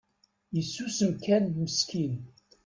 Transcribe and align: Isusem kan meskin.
Isusem 0.61 1.11
kan 1.25 1.43
meskin. 1.59 2.13